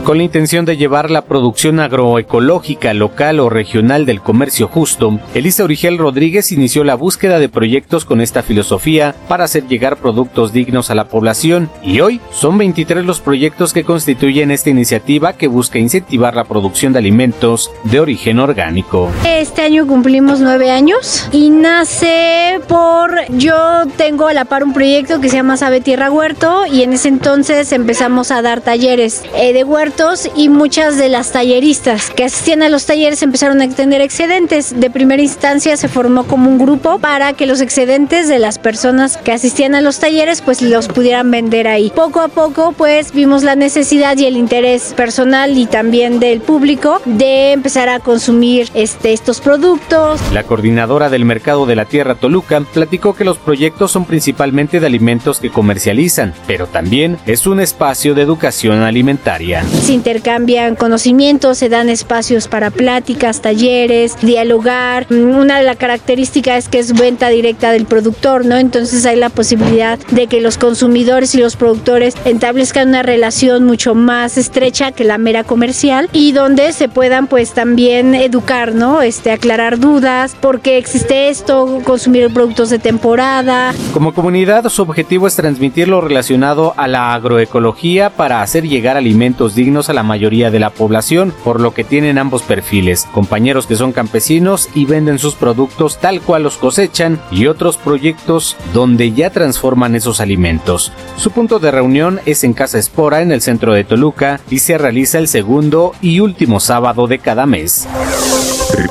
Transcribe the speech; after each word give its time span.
Con 0.04 0.18
la 0.18 0.24
intención 0.24 0.66
de 0.66 0.78
llevar 0.78 1.12
la 1.12 1.22
producción 1.22 1.80
agroecológica 1.80 2.92
local 2.96 3.40
o 3.40 3.50
regional 3.50 4.08
del 4.08 4.20
comercio 4.20 4.68
justo, 4.68 5.20
Elisa 5.36 5.64
Origel 5.64 6.00
Rodríguez 6.00 6.52
inició 6.52 6.84
la 6.84 6.96
búsqueda 6.96 7.38
de 7.38 7.50
proyectos 7.50 8.04
con 8.04 8.20
esta 8.20 8.42
filosofía 8.42 9.14
para 9.28 9.44
hacer 9.44 9.68
llegar 9.68 9.98
productos 9.98 10.54
dignos 10.54 10.90
a 10.90 10.96
la 10.96 11.08
población 11.08 11.70
y 11.84 12.00
hoy 12.00 12.20
son 12.32 12.58
23 12.58 13.06
los 13.06 13.22
proyectos 13.22 13.74
que 13.74 13.84
constituyen 13.84 14.50
esta 14.50 14.72
iniciativa 14.72 15.34
que 15.34 15.48
busca 15.48 15.78
incentivar 15.78 16.36
la 16.36 16.46
producción 16.46 16.94
de 16.94 17.00
alimentos 17.00 17.70
de 17.84 18.00
origen 18.00 18.40
orgánico. 18.40 19.12
Este 19.24 19.62
año 19.62 19.86
cumplimos 19.86 20.40
nueve 20.40 20.72
años 20.72 21.30
y 21.32 21.52
nace 21.52 22.60
por 22.68 23.12
yo 23.38 23.84
tengo 23.98 24.28
a 24.28 24.34
la 24.34 24.46
par 24.46 24.64
un 24.64 24.74
proyecto 24.74 25.22
que 25.22 25.30
se 25.30 25.36
llama 25.36 25.58
Sabe 25.58 25.80
Tierra 25.80 26.10
Huerto 26.10 26.66
y 26.66 26.82
en 26.82 26.94
ese 26.94 27.08
entonces 27.08 27.72
empezamos 27.72 28.32
a 28.32 28.42
dar 28.42 28.62
talleres 28.62 29.24
eh, 29.36 29.54
de 29.54 29.64
huerto 29.64 29.91
y 30.36 30.48
muchas 30.48 30.98
de 30.98 31.10
las 31.10 31.32
talleristas 31.32 32.12
que 32.12 32.24
asistían 32.24 32.64
a 32.64 32.70
los 32.70 32.86
talleres 32.86 33.22
empezaron 33.24 33.60
a 33.60 33.66
extender 33.66 34.00
excedentes. 34.00 34.80
De 34.80 34.90
primera 34.90 35.22
instancia 35.22 35.76
se 35.76 35.90
formó 35.90 36.24
como 36.24 36.50
un 36.50 36.58
grupo 36.58 36.98
para 37.00 37.34
que 37.34 37.46
los 37.46 37.60
excedentes 37.60 38.30
de 38.30 38.40
las 38.40 38.58
personas 38.58 39.18
que 39.18 39.34
asistían 39.34 39.76
a 39.76 39.82
los 39.82 40.00
talleres 40.00 40.42
pues 40.42 40.62
los 40.62 40.88
pudieran 40.88 41.30
vender 41.30 41.68
ahí. 41.68 41.92
Poco 41.94 42.22
a 42.22 42.30
poco 42.30 42.72
pues 42.72 43.12
vimos 43.12 43.44
la 43.44 43.56
necesidad 43.56 44.18
y 44.18 44.26
el 44.26 44.38
interés 44.38 44.94
personal 44.96 45.58
y 45.58 45.66
también 45.66 46.20
del 46.20 46.40
público 46.40 47.02
de 47.06 47.52
empezar 47.52 47.90
a 47.90 48.00
consumir 48.00 48.70
este, 48.74 49.12
estos 49.12 49.42
productos. 49.42 50.22
La 50.32 50.44
coordinadora 50.44 51.10
del 51.10 51.26
mercado 51.26 51.66
de 51.66 51.76
la 51.76 51.86
tierra 51.86 52.16
Toluca 52.16 52.62
platicó 52.62 53.14
que 53.14 53.26
los 53.26 53.38
proyectos 53.38 53.92
son 53.92 54.06
principalmente 54.06 54.80
de 54.80 54.88
alimentos 54.88 55.40
que 55.40 55.50
comercializan, 55.50 56.34
pero 56.48 56.68
también 56.68 57.18
es 57.26 57.46
un 57.46 57.60
espacio 57.60 58.16
de 58.16 58.22
educación 58.22 58.84
alimentaria 58.84 59.64
se 59.82 59.94
intercambian 59.94 60.76
conocimientos, 60.76 61.58
se 61.58 61.68
dan 61.68 61.90
espacios 61.90 62.48
para 62.48 62.70
pláticas, 62.70 63.42
talleres, 63.42 64.16
dialogar. 64.22 65.08
Una 65.10 65.58
de 65.58 65.64
las 65.64 65.78
características 65.78 66.66
es 66.66 66.70
que 66.70 66.80
es 66.80 66.94
venta 66.94 67.30
directa 67.30 67.72
del 67.72 67.86
productor, 67.86 68.46
¿no? 68.46 68.58
Entonces 68.58 69.06
hay 69.08 69.16
la 69.16 69.30
posibilidad 69.30 69.98
de 70.12 70.28
que 70.28 70.40
los 70.40 70.60
consumidores 70.60 71.34
y 71.34 71.40
los 71.40 71.56
productores 71.56 72.16
establezcan 72.26 72.90
una 72.90 73.02
relación 73.02 73.64
mucho 73.64 73.96
más 73.96 74.38
estrecha 74.38 74.92
que 74.92 75.04
la 75.04 75.18
mera 75.18 75.44
comercial 75.44 76.10
y 76.14 76.32
donde 76.32 76.74
se 76.74 76.88
puedan 76.88 77.26
pues 77.26 77.54
también 77.54 78.14
educar, 78.14 78.76
¿no? 78.76 79.02
Este, 79.02 79.32
aclarar 79.32 79.80
dudas, 79.80 80.36
por 80.40 80.62
qué 80.62 80.78
existe 80.78 81.30
esto, 81.30 81.82
consumir 81.84 82.32
productos 82.32 82.70
de 82.70 82.78
temporada. 82.78 83.74
Como 83.94 84.14
comunidad, 84.14 84.70
su 84.70 84.84
objetivo 84.84 85.26
es 85.26 85.36
transmitir 85.36 85.88
lo 85.88 86.02
relacionado 86.02 86.76
a 86.78 86.88
la 86.88 87.14
agroecología 87.16 88.12
para 88.12 88.44
hacer 88.44 88.68
llegar 88.68 88.96
alimentos 88.96 89.56
dignos 89.56 89.71
a 89.72 89.94
la 89.94 90.04
mayoría 90.04 90.52
de 90.52 90.60
la 90.60 90.70
población, 90.70 91.34
por 91.44 91.60
lo 91.62 91.74
que 91.74 91.86
tienen 91.86 92.18
ambos 92.18 92.42
perfiles, 92.44 93.08
compañeros 93.14 93.68
que 93.68 93.78
son 93.78 93.94
campesinos 93.94 94.68
y 94.76 94.84
venden 94.86 95.18
sus 95.18 95.36
productos 95.36 95.98
tal 96.00 96.20
cual 96.22 96.44
los 96.44 96.58
cosechan 96.58 97.22
y 97.32 97.48
otros 97.48 97.78
proyectos 97.78 98.58
donde 98.74 99.14
ya 99.14 99.30
transforman 99.30 99.96
esos 99.96 100.20
alimentos. 100.20 100.92
Su 101.16 101.32
punto 101.32 101.60
de 101.60 101.72
reunión 101.72 102.20
es 102.26 102.44
en 102.44 102.52
Casa 102.54 102.80
Espora 102.80 103.22
en 103.22 103.32
el 103.32 103.40
centro 103.42 103.72
de 103.74 103.86
Toluca 103.86 104.42
y 104.50 104.60
se 104.60 104.78
realiza 104.78 105.18
el 105.18 105.30
segundo 105.30 105.94
y 106.02 106.20
último 106.20 106.60
sábado 106.60 107.08
de 107.08 107.20
cada 107.20 107.46
mes. 107.46 107.88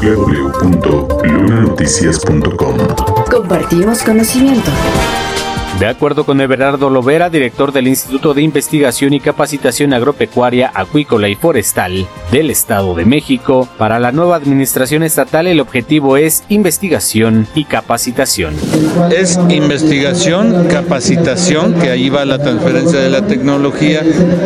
www.lunanoticias.com 0.00 2.78
Compartimos 3.30 4.02
conocimiento. 4.02 4.70
De 5.80 5.86
acuerdo 5.86 6.26
con 6.26 6.42
Everardo 6.42 6.90
Lovera, 6.90 7.30
director 7.30 7.72
del 7.72 7.88
Instituto 7.88 8.34
de 8.34 8.42
Investigación 8.42 9.14
y 9.14 9.18
Capacitación 9.18 9.94
Agropecuaria, 9.94 10.70
Acuícola 10.74 11.26
y 11.30 11.36
Forestal 11.36 12.06
del 12.30 12.50
Estado 12.50 12.94
de 12.94 13.06
México, 13.06 13.66
para 13.78 13.98
la 13.98 14.12
nueva 14.12 14.36
administración 14.36 15.02
estatal 15.02 15.46
el 15.46 15.58
objetivo 15.58 16.18
es 16.18 16.44
investigación 16.50 17.46
y 17.54 17.64
capacitación. 17.64 18.56
Es 19.10 19.40
investigación, 19.48 20.68
capacitación, 20.68 21.72
que 21.72 21.88
ahí 21.88 22.10
va 22.10 22.26
la 22.26 22.36
transferencia 22.36 23.00
de 23.00 23.08
la 23.08 23.26
tecnología 23.26 24.02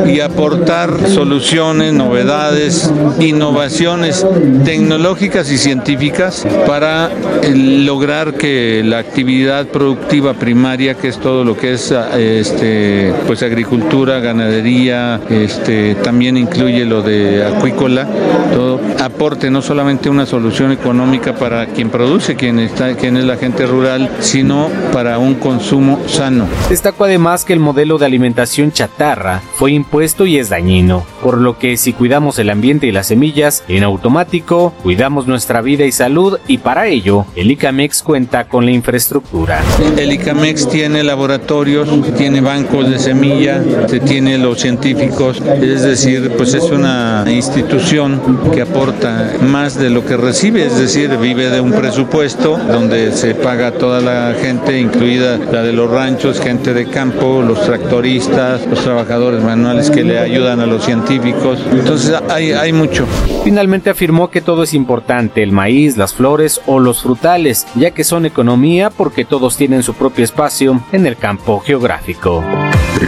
y 0.06 0.20
aportar 0.20 1.08
soluciones, 1.08 1.94
novedades, 1.94 2.92
innovaciones 3.18 4.24
tecnológicas 4.64 5.50
y 5.50 5.58
científicas 5.58 6.46
para 6.64 7.10
lograr 7.52 8.34
que 8.34 8.82
la 8.84 8.98
actividad 8.98 9.66
productiva 9.66 10.34
primaria, 10.34 10.94
que 10.94 11.08
es 11.08 11.23
todo 11.24 11.42
lo 11.42 11.56
que 11.56 11.72
es 11.72 11.90
este, 12.18 13.10
pues 13.26 13.42
agricultura, 13.42 14.20
ganadería, 14.20 15.22
este, 15.30 15.94
también 15.94 16.36
incluye 16.36 16.84
lo 16.84 17.00
de 17.00 17.42
acuícola, 17.46 18.06
todo 18.52 18.78
aporte 19.02 19.50
no 19.50 19.62
solamente 19.62 20.10
una 20.10 20.26
solución 20.26 20.70
económica 20.70 21.34
para 21.34 21.64
quien 21.68 21.88
produce, 21.88 22.36
quien, 22.36 22.58
está, 22.58 22.94
quien 22.94 23.16
es 23.16 23.24
la 23.24 23.38
gente 23.38 23.64
rural, 23.64 24.10
sino 24.20 24.68
para 24.92 25.16
un 25.16 25.36
consumo 25.36 25.98
sano. 26.06 26.46
Destaco 26.68 27.04
además 27.04 27.46
que 27.46 27.54
el 27.54 27.58
modelo 27.58 27.96
de 27.96 28.04
alimentación 28.04 28.70
chatarra 28.70 29.40
fue 29.54 29.72
impuesto 29.72 30.26
y 30.26 30.36
es 30.36 30.50
dañino, 30.50 31.06
por 31.22 31.38
lo 31.38 31.58
que 31.58 31.78
si 31.78 31.94
cuidamos 31.94 32.38
el 32.38 32.50
ambiente 32.50 32.86
y 32.86 32.92
las 32.92 33.06
semillas, 33.06 33.64
en 33.68 33.82
automático 33.82 34.74
cuidamos 34.82 35.26
nuestra 35.26 35.62
vida 35.62 35.86
y 35.86 35.92
salud 35.92 36.38
y 36.46 36.58
para 36.58 36.86
ello 36.88 37.24
el 37.34 37.50
ICAMEX 37.50 38.02
cuenta 38.02 38.46
con 38.46 38.66
la 38.66 38.72
infraestructura. 38.72 39.62
El 39.96 40.12
ICAMEX 40.12 40.68
tiene 40.68 41.02
laboratorios, 41.14 41.88
tiene 42.16 42.40
bancos 42.40 42.90
de 42.90 42.98
semilla, 42.98 43.62
tiene 44.04 44.36
los 44.36 44.58
científicos, 44.58 45.40
es 45.62 45.82
decir, 45.82 46.32
pues 46.36 46.54
es 46.54 46.64
una 46.64 47.24
institución 47.28 48.20
que 48.52 48.62
aporta 48.62 49.34
más 49.40 49.78
de 49.78 49.90
lo 49.90 50.04
que 50.04 50.16
recibe, 50.16 50.66
es 50.66 50.76
decir, 50.76 51.16
vive 51.18 51.50
de 51.50 51.60
un 51.60 51.70
presupuesto 51.70 52.58
donde 52.58 53.12
se 53.12 53.36
paga 53.36 53.70
toda 53.70 54.00
la 54.00 54.34
gente, 54.34 54.80
incluida 54.80 55.38
la 55.38 55.62
de 55.62 55.72
los 55.72 55.88
ranchos, 55.88 56.40
gente 56.40 56.74
de 56.74 56.86
campo, 56.86 57.44
los 57.46 57.62
tractoristas, 57.62 58.66
los 58.66 58.82
trabajadores 58.82 59.40
manuales 59.40 59.92
que 59.92 60.02
le 60.02 60.18
ayudan 60.18 60.58
a 60.58 60.66
los 60.66 60.84
científicos. 60.84 61.60
Entonces 61.70 62.12
hay, 62.28 62.50
hay 62.50 62.72
mucho. 62.72 63.06
Finalmente 63.44 63.88
afirmó 63.88 64.30
que 64.30 64.40
todo 64.40 64.64
es 64.64 64.74
importante, 64.74 65.44
el 65.44 65.52
maíz, 65.52 65.96
las 65.96 66.12
flores 66.12 66.60
o 66.66 66.80
los 66.80 67.02
frutales, 67.02 67.68
ya 67.76 67.92
que 67.92 68.02
son 68.02 68.26
economía 68.26 68.90
porque 68.90 69.24
todos 69.24 69.56
tienen 69.56 69.84
su 69.84 69.94
propio 69.94 70.24
espacio 70.24 70.82
en 70.90 71.03
el 71.06 71.16
campo 71.16 71.60
geográfico. 71.60 72.44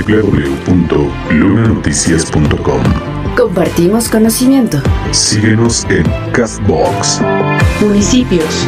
www.lunanoticias.com 0.07 2.83
Compartimos 3.37 4.09
conocimiento. 4.09 4.79
Síguenos 5.13 5.87
en 5.91 6.05
Castbox. 6.33 7.21
Municipios. 7.81 8.67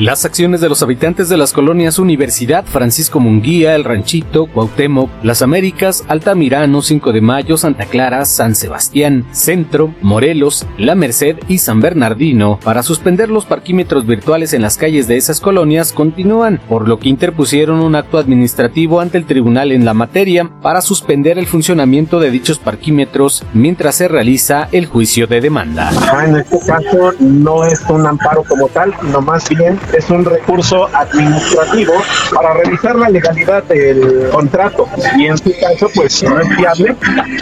Las 0.00 0.24
acciones 0.24 0.60
de 0.60 0.68
los 0.68 0.80
habitantes 0.84 1.28
de 1.28 1.36
las 1.36 1.52
colonias 1.52 1.98
Universidad, 1.98 2.64
Francisco 2.64 3.18
Munguía, 3.18 3.74
El 3.74 3.82
Ranchito, 3.82 4.46
Cuauhtémoc, 4.46 5.10
Las 5.24 5.42
Américas, 5.42 6.04
Altamirano, 6.06 6.82
5 6.82 7.12
de 7.12 7.20
Mayo, 7.20 7.56
Santa 7.56 7.84
Clara, 7.84 8.24
San 8.24 8.54
Sebastián, 8.54 9.26
Centro, 9.32 9.92
Morelos, 10.00 10.64
La 10.76 10.94
Merced 10.94 11.38
y 11.48 11.58
San 11.58 11.80
Bernardino 11.80 12.60
para 12.62 12.84
suspender 12.84 13.28
los 13.28 13.44
parquímetros 13.44 14.06
virtuales 14.06 14.52
en 14.52 14.62
las 14.62 14.78
calles 14.78 15.08
de 15.08 15.16
esas 15.16 15.40
colonias 15.40 15.92
continúan, 15.92 16.60
por 16.68 16.86
lo 16.86 17.00
que 17.00 17.08
interpusieron 17.08 17.80
un 17.80 17.96
acto 17.96 18.18
administrativo 18.18 19.00
ante 19.00 19.18
el 19.18 19.26
tribunal 19.26 19.72
en 19.72 19.84
la 19.84 19.94
materia 19.94 20.48
para 20.62 20.80
suspender 20.80 21.40
el 21.40 21.48
funcionamiento 21.48 22.20
de 22.20 22.30
dichos 22.30 22.60
parquímetros 22.60 23.42
mientras 23.52 23.96
se 23.96 24.06
realiza 24.06 24.68
el 24.70 24.86
juicio 24.86 25.26
de 25.26 25.40
demanda. 25.40 25.90
En 26.24 26.36
este 26.36 26.60
caso 26.60 27.14
no 27.18 27.64
es 27.64 27.82
un 27.90 28.06
amparo 28.06 28.44
como 28.44 28.68
tal, 28.68 28.94
no 29.10 29.20
más 29.20 29.48
bien 29.48 29.76
es 29.92 30.10
un 30.10 30.24
recurso 30.24 30.88
administrativo 30.94 31.94
para 32.34 32.54
revisar 32.54 32.96
la 32.96 33.08
legalidad 33.08 33.62
del 33.64 34.28
contrato. 34.32 34.88
Y 35.16 35.26
en 35.26 35.38
su 35.38 35.52
caso 35.58 35.88
pues 35.94 36.22
no 36.22 36.40
es 36.40 36.48
viable 36.56 36.96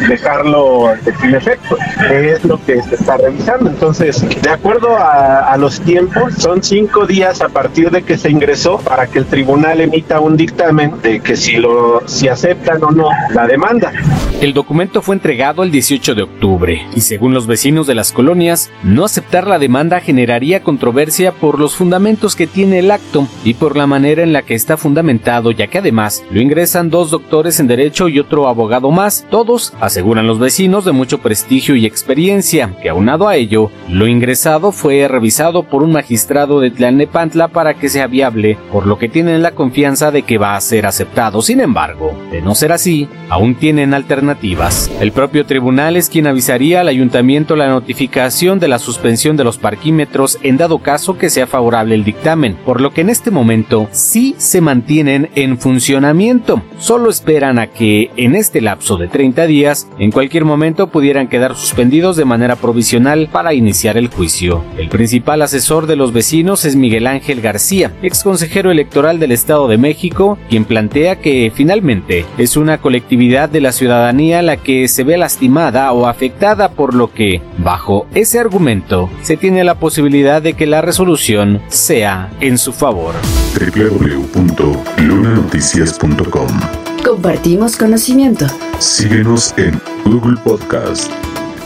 dejarlo 0.08 0.92
sin 1.20 1.34
efecto. 1.34 1.76
Es 2.10 2.44
lo 2.44 2.62
que 2.64 2.82
se 2.82 2.94
está 2.94 3.16
revisando. 3.16 3.70
Entonces 3.70 4.24
de 4.42 4.50
acuerdo 4.50 4.96
a, 4.96 5.52
a 5.52 5.56
los 5.56 5.80
tiempos 5.80 6.34
son 6.38 6.62
cinco 6.62 7.06
días 7.06 7.40
a 7.40 7.48
partir 7.48 7.90
de 7.90 8.02
que 8.02 8.18
se 8.18 8.30
ingresó 8.30 8.78
para 8.78 9.06
que 9.06 9.18
el 9.18 9.26
tribunal 9.26 9.80
emita 9.80 10.20
un 10.20 10.36
dictamen 10.36 11.00
de 11.02 11.20
que 11.20 11.36
si 11.36 11.56
lo 11.56 12.02
si 12.06 12.28
aceptan 12.28 12.82
o 12.82 12.90
no 12.90 13.08
la 13.30 13.46
demanda 13.46 13.92
el 14.40 14.52
documento 14.52 15.00
fue 15.00 15.14
entregado 15.14 15.62
el 15.62 15.70
18 15.70 16.14
de 16.14 16.22
octubre 16.22 16.86
y 16.94 17.00
según 17.00 17.32
los 17.32 17.46
vecinos 17.46 17.86
de 17.86 17.94
las 17.94 18.12
colonias 18.12 18.70
no 18.82 19.06
aceptar 19.06 19.46
la 19.46 19.58
demanda 19.58 20.00
generaría 20.00 20.62
controversia 20.62 21.32
por 21.32 21.58
los 21.58 21.74
fundamentos 21.74 22.36
que 22.36 22.46
tiene 22.46 22.80
el 22.80 22.90
acto 22.90 23.26
y 23.44 23.54
por 23.54 23.78
la 23.78 23.86
manera 23.86 24.22
en 24.22 24.34
la 24.34 24.42
que 24.42 24.54
está 24.54 24.76
fundamentado, 24.76 25.52
ya 25.52 25.68
que 25.68 25.78
además 25.78 26.22
lo 26.30 26.40
ingresan 26.42 26.90
dos 26.90 27.10
doctores 27.10 27.60
en 27.60 27.66
Derecho 27.66 28.08
y 28.08 28.18
otro 28.18 28.46
abogado 28.46 28.90
más, 28.90 29.26
todos, 29.30 29.72
aseguran 29.80 30.26
los 30.26 30.38
vecinos, 30.38 30.84
de 30.84 30.92
mucho 30.92 31.18
prestigio 31.18 31.74
y 31.74 31.86
experiencia, 31.86 32.76
que 32.82 32.90
aunado 32.90 33.28
a 33.28 33.36
ello, 33.36 33.70
lo 33.88 34.06
ingresado 34.06 34.70
fue 34.70 35.08
revisado 35.08 35.62
por 35.62 35.82
un 35.82 35.92
magistrado 35.92 36.60
de 36.60 36.70
Tlalnepantla 36.70 37.48
para 37.48 37.74
que 37.74 37.88
sea 37.88 38.06
viable, 38.06 38.58
por 38.70 38.86
lo 38.86 38.98
que 38.98 39.08
tienen 39.08 39.42
la 39.42 39.52
confianza 39.52 40.10
de 40.10 40.22
que 40.22 40.36
va 40.36 40.56
a 40.56 40.60
ser 40.60 40.84
aceptado. 40.84 41.40
Sin 41.40 41.60
embargo, 41.60 42.14
de 42.30 42.42
no 42.42 42.54
ser 42.54 42.72
así, 42.72 43.08
aún 43.30 43.54
tienen 43.54 43.94
alternativas. 43.94 44.25
El 45.00 45.12
propio 45.12 45.46
tribunal 45.46 45.96
es 45.96 46.08
quien 46.08 46.26
avisaría 46.26 46.80
al 46.80 46.88
ayuntamiento 46.88 47.56
la 47.56 47.68
notificación 47.68 48.58
de 48.58 48.68
la 48.68 48.78
suspensión 48.78 49.36
de 49.36 49.44
los 49.44 49.58
parquímetros 49.58 50.38
en 50.42 50.56
dado 50.56 50.78
caso 50.78 51.18
que 51.18 51.30
sea 51.30 51.46
favorable 51.46 51.94
el 51.94 52.04
dictamen, 52.04 52.56
por 52.64 52.80
lo 52.80 52.92
que 52.92 53.02
en 53.02 53.10
este 53.10 53.30
momento 53.30 53.88
sí 53.92 54.34
se 54.38 54.60
mantienen 54.60 55.30
en 55.34 55.58
funcionamiento. 55.58 56.62
Solo 56.78 57.10
esperan 57.10 57.58
a 57.58 57.68
que 57.68 58.10
en 58.16 58.34
este 58.34 58.60
lapso 58.60 58.96
de 58.96 59.08
30 59.08 59.46
días, 59.46 59.88
en 59.98 60.10
cualquier 60.10 60.44
momento 60.44 60.88
pudieran 60.88 61.28
quedar 61.28 61.56
suspendidos 61.56 62.16
de 62.16 62.24
manera 62.24 62.56
provisional 62.56 63.28
para 63.30 63.54
iniciar 63.54 63.96
el 63.96 64.08
juicio. 64.08 64.64
El 64.78 64.88
principal 64.88 65.42
asesor 65.42 65.86
de 65.86 65.96
los 65.96 66.12
vecinos 66.12 66.64
es 66.64 66.76
Miguel 66.76 67.06
Ángel 67.06 67.40
García, 67.40 67.92
ex 68.02 68.22
consejero 68.22 68.70
electoral 68.70 69.18
del 69.18 69.32
Estado 69.32 69.68
de 69.68 69.78
México, 69.78 70.38
quien 70.48 70.64
plantea 70.64 71.16
que 71.16 71.52
finalmente 71.54 72.24
es 72.38 72.56
una 72.56 72.78
colectividad 72.78 73.48
de 73.48 73.60
la 73.60 73.72
ciudadanía 73.72 74.15
la 74.16 74.56
que 74.56 74.88
se 74.88 75.04
ve 75.04 75.18
lastimada 75.18 75.92
o 75.92 76.06
afectada 76.06 76.70
por 76.70 76.94
lo 76.94 77.12
que, 77.12 77.42
bajo 77.58 78.06
ese 78.14 78.38
argumento, 78.38 79.10
se 79.22 79.36
tiene 79.36 79.62
la 79.62 79.74
posibilidad 79.74 80.40
de 80.40 80.54
que 80.54 80.64
la 80.66 80.80
resolución 80.80 81.60
sea 81.68 82.30
en 82.40 82.56
su 82.58 82.72
favor. 82.72 83.14
www.lunanoticias.com 83.58 86.48
Compartimos 87.04 87.76
conocimiento. 87.76 88.46
Síguenos 88.78 89.52
en 89.58 89.78
Google 90.04 90.38
Podcast. 90.42 91.12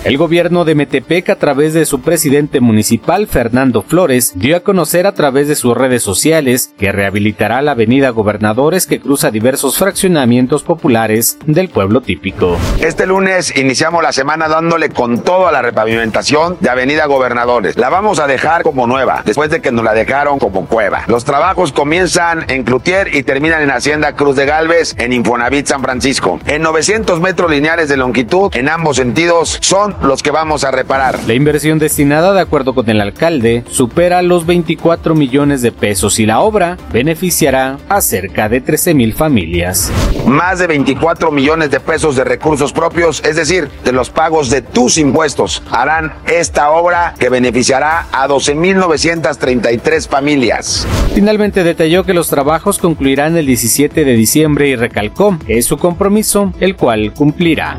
El 0.03 0.17
gobierno 0.17 0.65
de 0.65 0.75
Metepec, 0.75 1.29
a 1.29 1.37
través 1.37 1.75
de 1.75 1.85
su 1.85 2.01
presidente 2.01 2.61
municipal, 2.61 3.27
Fernando 3.27 3.83
Flores, 3.83 4.33
dio 4.35 4.57
a 4.57 4.61
conocer 4.61 5.07
a 5.07 5.13
través 5.13 5.47
de 5.47 5.55
sus 5.55 5.77
redes 5.77 6.03
sociales 6.03 6.73
que 6.79 6.91
rehabilitará 6.91 7.61
la 7.61 7.73
avenida 7.73 8.09
Gobernadores 8.09 8.87
que 8.87 8.99
cruza 8.99 9.31
diversos 9.31 9.77
fraccionamientos 9.77 10.63
populares 10.63 11.37
del 11.45 11.69
pueblo 11.69 12.01
típico. 12.01 12.57
Este 12.81 13.05
lunes 13.05 13.55
iniciamos 13.59 14.03
la 14.03 14.13
semana 14.13 14.49
dándole 14.49 14.89
con 14.89 15.23
todo 15.23 15.47
a 15.49 15.53
la 15.53 15.61
repavimentación 15.61 16.57
de 16.61 16.71
Avenida 16.71 17.05
Gobernadores. 17.05 17.77
La 17.77 17.91
vamos 17.91 18.21
a 18.21 18.27
dejar 18.27 18.63
como 18.63 18.87
nueva, 18.87 19.21
después 19.27 19.51
de 19.51 19.61
que 19.61 19.71
nos 19.71 19.85
la 19.85 19.93
dejaron 19.93 20.39
como 20.39 20.65
cueva. 20.65 21.05
Los 21.09 21.27
trabajos 21.27 21.73
comienzan 21.73 22.47
en 22.49 22.65
Cloutier 22.65 23.15
y 23.15 23.23
terminan 23.23 23.61
en 23.61 23.71
Hacienda 23.71 24.15
Cruz 24.17 24.35
de 24.35 24.47
Galvez, 24.47 24.95
en 24.97 25.13
Infonavit 25.13 25.67
San 25.67 25.83
Francisco. 25.83 26.41
En 26.47 26.63
900 26.63 27.21
metros 27.21 27.51
lineales 27.51 27.91
de 27.91 27.99
longitud, 27.99 28.51
en 28.55 28.71
ambos 28.71 28.97
sentidos, 28.97 29.59
son 29.91 30.09
los 30.09 30.23
que 30.23 30.31
vamos 30.31 30.65
a 30.65 30.71
reparar. 30.71 31.21
La 31.27 31.35
inversión 31.35 31.79
destinada, 31.79 32.33
de 32.33 32.41
acuerdo 32.41 32.75
con 32.75 32.89
el 32.89 33.01
alcalde, 33.01 33.65
supera 33.71 34.23
los 34.23 34.47
24 34.47 35.15
millones 35.15 35.63
de 35.63 35.73
pesos 35.73 36.19
y 36.19 36.27
la 36.27 36.41
obra 36.41 36.77
beneficiará 36.93 37.79
a 37.89 38.01
cerca 38.01 38.49
de 38.49 38.61
13 38.61 38.95
mil 38.95 39.15
familias. 39.15 39.91
Más 40.27 40.59
de 40.59 40.67
24 40.67 41.31
millones 41.31 41.71
de 41.71 41.81
pesos 41.81 42.17
de 42.17 42.25
recursos 42.25 42.73
propios, 42.73 43.23
es 43.25 43.37
decir, 43.37 43.69
de 43.85 43.93
los 43.93 44.11
pagos 44.11 44.51
de 44.51 44.63
tus 44.63 44.99
impuestos, 44.99 45.63
harán 45.71 46.15
esta 46.27 46.71
obra 46.71 47.15
que 47.19 47.29
beneficiará 47.29 48.07
a 48.13 48.29
12.933 48.29 50.09
familias. 50.09 50.87
Finalmente 51.15 51.65
detalló 51.65 52.05
que 52.05 52.15
los 52.15 52.29
trabajos 52.29 52.79
concluirán 52.79 53.37
el 53.37 53.47
17 53.47 54.05
de 54.05 54.13
diciembre 54.13 54.69
y 54.69 54.77
recalcó 54.77 55.39
que 55.47 55.59
es 55.59 55.67
su 55.67 55.79
compromiso, 55.79 56.53
el 56.61 56.77
cual 56.77 57.13
cumplirá. 57.13 57.79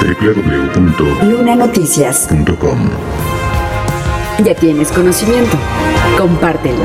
www.lunanoticias.com 0.00 2.90
Ya 4.44 4.54
tienes 4.54 4.90
conocimiento. 4.90 5.56
Compártelo. 6.18 6.84